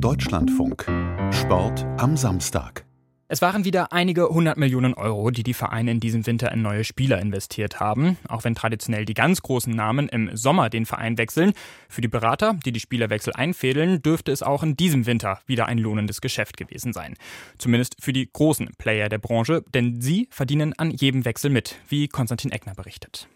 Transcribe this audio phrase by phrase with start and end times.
[0.00, 0.86] Deutschlandfunk.
[1.32, 2.84] Sport am Samstag.
[3.26, 6.84] Es waren wieder einige hundert Millionen Euro, die die Vereine in diesem Winter in neue
[6.84, 8.16] Spieler investiert haben.
[8.28, 11.52] Auch wenn traditionell die ganz großen Namen im Sommer den Verein wechseln.
[11.88, 15.78] Für die Berater, die die Spielerwechsel einfädeln, dürfte es auch in diesem Winter wieder ein
[15.78, 17.14] lohnendes Geschäft gewesen sein.
[17.58, 22.06] Zumindest für die großen Player der Branche, denn sie verdienen an jedem Wechsel mit, wie
[22.06, 23.28] Konstantin Eckner berichtet.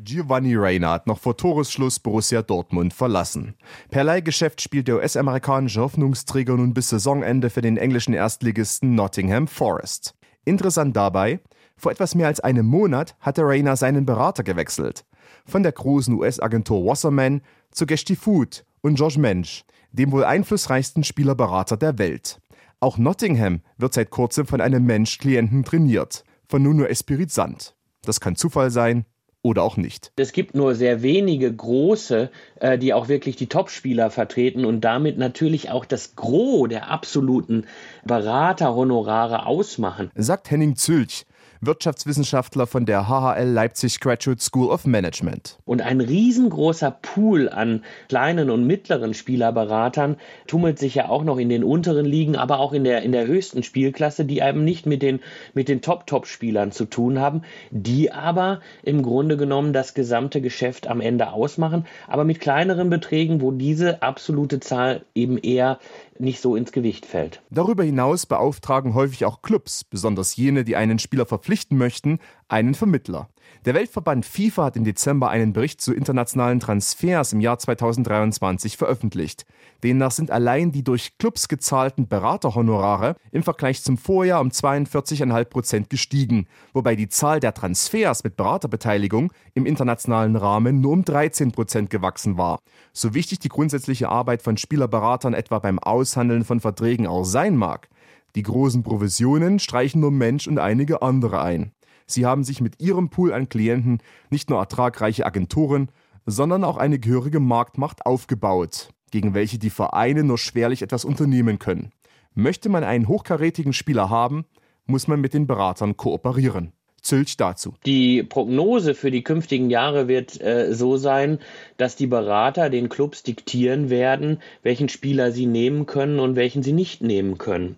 [0.00, 3.54] Giovanni Reyna hat noch vor Toresschluss Borussia Dortmund verlassen.
[3.90, 10.14] Per Leihgeschäft spielt der US-amerikanische Hoffnungsträger nun bis Saisonende für den englischen Erstligisten Nottingham Forest.
[10.44, 11.40] Interessant dabei,
[11.76, 15.04] vor etwas mehr als einem Monat hatte Reyna seinen Berater gewechselt.
[15.44, 17.42] Von der großen US-Agentur Wasserman
[17.72, 22.40] zu Gesti Food und George Mensch, dem wohl einflussreichsten Spielerberater der Welt.
[22.78, 27.74] Auch Nottingham wird seit kurzem von einem Mensch-Klienten trainiert, von Nuno Espirito Sant.
[28.02, 29.04] Das kann Zufall sein,
[29.48, 30.12] oder auch nicht.
[30.16, 32.30] Es gibt nur sehr wenige große,
[32.60, 37.64] äh, die auch wirklich die Topspieler vertreten und damit natürlich auch das Gros der absoluten
[38.04, 40.10] Beraterhonorare ausmachen.
[40.14, 41.24] Sagt Henning Zülch,
[41.60, 45.58] Wirtschaftswissenschaftler von der HHL Leipzig Graduate School of Management.
[45.64, 51.48] Und ein riesengroßer Pool an kleinen und mittleren Spielerberatern tummelt sich ja auch noch in
[51.48, 55.02] den unteren Ligen, aber auch in der, in der höchsten Spielklasse, die eben nicht mit
[55.02, 55.20] den,
[55.54, 61.00] mit den Top-Top-Spielern zu tun haben, die aber im Grunde genommen das gesamte Geschäft am
[61.00, 65.78] Ende ausmachen, aber mit kleineren Beträgen, wo diese absolute Zahl eben eher
[66.20, 67.42] nicht so ins Gewicht fällt.
[67.50, 72.18] Darüber hinaus beauftragen häufig auch Clubs, besonders jene, die einen Spieler verpflichten möchten,
[72.48, 73.28] einen Vermittler.
[73.64, 79.44] Der Weltverband FIFA hat im Dezember einen Bericht zu internationalen Transfers im Jahr 2023 veröffentlicht.
[79.82, 85.90] Demnach sind allein die durch Clubs gezahlten Beraterhonorare im Vergleich zum Vorjahr um 42,5 Prozent
[85.90, 91.90] gestiegen, wobei die Zahl der Transfers mit Beraterbeteiligung im internationalen Rahmen nur um 13 Prozent
[91.90, 92.60] gewachsen war.
[92.92, 97.88] So wichtig die grundsätzliche Arbeit von Spielerberatern etwa beim Aushandeln von Verträgen auch sein mag,
[98.34, 101.72] die großen Provisionen streichen nur Mensch und einige andere ein.
[102.10, 103.98] Sie haben sich mit ihrem Pool an Klienten
[104.30, 105.90] nicht nur ertragreiche Agenturen,
[106.26, 111.90] sondern auch eine gehörige Marktmacht aufgebaut, gegen welche die Vereine nur schwerlich etwas unternehmen können.
[112.34, 114.44] Möchte man einen hochkarätigen Spieler haben,
[114.86, 116.72] muss man mit den Beratern kooperieren.
[117.02, 117.74] Zülch dazu.
[117.86, 121.38] Die Prognose für die künftigen Jahre wird äh, so sein,
[121.76, 126.72] dass die Berater den Clubs diktieren werden, welchen Spieler sie nehmen können und welchen sie
[126.72, 127.76] nicht nehmen können.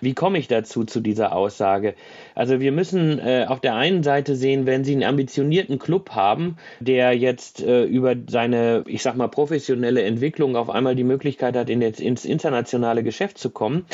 [0.00, 1.94] Wie komme ich dazu zu dieser Aussage?
[2.34, 6.56] Also wir müssen äh, auf der einen Seite sehen, wenn Sie einen ambitionierten Club haben,
[6.80, 11.68] der jetzt äh, über seine, ich sag mal, professionelle Entwicklung auf einmal die Möglichkeit hat,
[11.68, 13.84] in ins internationale Geschäft zu kommen,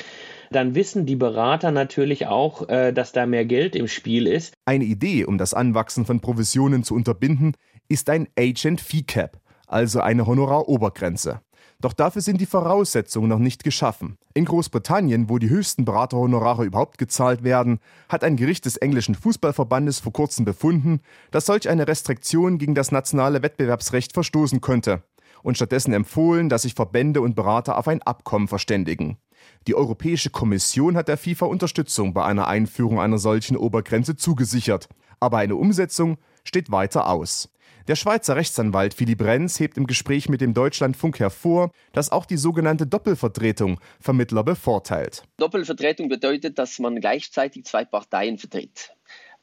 [0.50, 4.54] dann wissen die Berater natürlich auch, äh, dass da mehr Geld im Spiel ist.
[4.64, 7.54] Eine Idee, um das Anwachsen von Provisionen zu unterbinden,
[7.88, 11.40] ist ein Agent Fee Cap, also eine Honorarobergrenze.
[11.80, 14.16] Doch dafür sind die Voraussetzungen noch nicht geschaffen.
[14.32, 20.00] In Großbritannien, wo die höchsten Beraterhonorare überhaupt gezahlt werden, hat ein Gericht des englischen Fußballverbandes
[20.00, 25.02] vor kurzem befunden, dass solch eine Restriktion gegen das nationale Wettbewerbsrecht verstoßen könnte
[25.42, 29.18] und stattdessen empfohlen, dass sich Verbände und Berater auf ein Abkommen verständigen.
[29.66, 34.88] Die Europäische Kommission hat der FIFA Unterstützung bei einer Einführung einer solchen Obergrenze zugesichert,
[35.20, 37.48] aber eine Umsetzung steht weiter aus.
[37.88, 42.36] Der Schweizer Rechtsanwalt Philipp Renz hebt im Gespräch mit dem Deutschlandfunk hervor, dass auch die
[42.36, 45.22] sogenannte Doppelvertretung Vermittler bevorteilt.
[45.36, 48.92] Doppelvertretung bedeutet, dass man gleichzeitig zwei Parteien vertritt.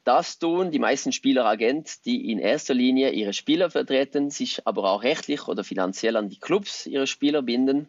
[0.04, 5.02] Das tun die meisten Spieleragenten, die in erster Linie ihre Spieler vertreten, sich aber auch
[5.02, 7.88] rechtlich oder finanziell an die Clubs ihrer Spieler binden,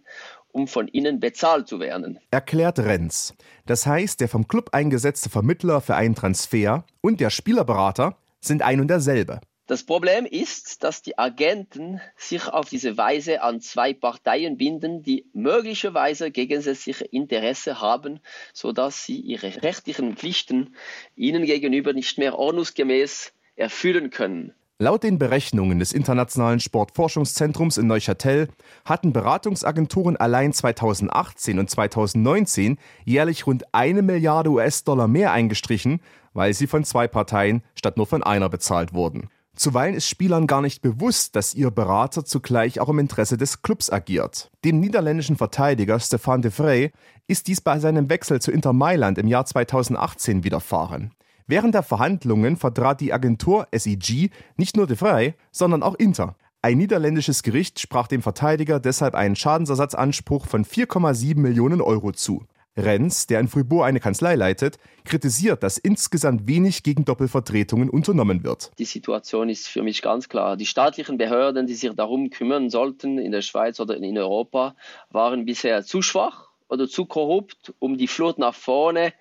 [0.56, 2.18] um von ihnen bezahlt zu werden.
[2.32, 3.34] Erklärt Renz.
[3.66, 8.80] Das heißt, der vom Club eingesetzte Vermittler für einen Transfer und der Spielerberater sind ein
[8.80, 9.42] und derselbe.
[9.68, 15.26] Das Problem ist, dass die Agenten sich auf diese Weise an zwei Parteien binden, die
[15.34, 18.22] möglicherweise gegensätzliche Interesse haben,
[18.54, 20.76] sodass sie ihre rechtlichen Pflichten
[21.16, 24.54] ihnen gegenüber nicht mehr ordnungsgemäß erfüllen können.
[24.78, 28.50] Laut den Berechnungen des Internationalen Sportforschungszentrums in Neuchâtel
[28.84, 36.02] hatten Beratungsagenturen allein 2018 und 2019 jährlich rund eine Milliarde US-Dollar mehr eingestrichen,
[36.34, 39.30] weil sie von zwei Parteien statt nur von einer bezahlt wurden.
[39.56, 43.90] Zuweilen ist Spielern gar nicht bewusst, dass ihr Berater zugleich auch im Interesse des Clubs
[43.90, 44.52] agiert.
[44.66, 46.92] Dem niederländischen Verteidiger Stefan de Vrij
[47.28, 51.14] ist dies bei seinem Wechsel zu Inter Mailand im Jahr 2018 widerfahren.
[51.48, 56.36] Während der Verhandlungen vertrat die Agentur SEG nicht nur de Vrij, sondern auch Inter.
[56.64, 62.48] Ein niederländisches Gericht sprach dem Verteidiger deshalb einen Schadensersatzanspruch von 4,7 Millionen Euro zu.
[62.76, 68.72] Renz, der in Fribourg eine Kanzlei leitet, kritisiert, dass insgesamt wenig gegen Doppelvertretungen unternommen wird.
[68.80, 70.58] Die Situation ist für mich ganz klar.
[70.58, 74.76] Die staatlichen Behörden, die sich darum kümmern sollten in der Schweiz oder in Europa,
[75.12, 79.14] waren bisher zu schwach oder zu korrupt, um die Flut nach vorne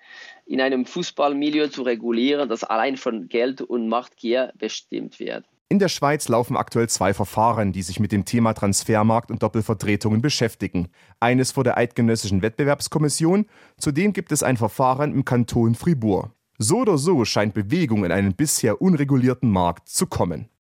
[0.45, 5.45] in einem Fußballmilieu zu regulieren, das allein von Geld und Machtgier bestimmt wird.
[5.67, 10.21] In der Schweiz laufen aktuell zwei Verfahren, die sich mit dem Thema Transfermarkt und Doppelvertretungen
[10.21, 10.89] beschäftigen.
[11.19, 13.47] Eines vor der Eidgenössischen Wettbewerbskommission,
[13.77, 16.31] zudem gibt es ein Verfahren im Kanton Fribourg.
[16.59, 20.49] So oder so scheint Bewegung in einen bisher unregulierten Markt zu kommen.